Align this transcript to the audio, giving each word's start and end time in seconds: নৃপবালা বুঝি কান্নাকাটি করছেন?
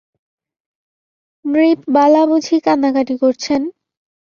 নৃপবালা 1.45 2.21
বুঝি 2.29 2.57
কান্নাকাটি 2.65 3.15
করছেন? 3.21 3.61